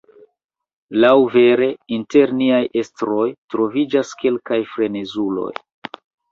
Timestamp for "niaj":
2.41-2.63